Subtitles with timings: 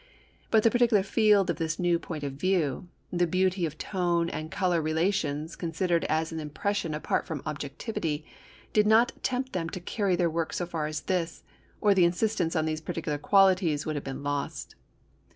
[0.49, 4.49] But the particular field of this new point of view, the beauty of tone and
[4.49, 8.25] colour relations considered as an impression apart from objectivity,
[8.73, 11.43] did not tempt them to carry their work so far as this,
[11.81, 14.73] or the insistence on these particular qualities would have been lost.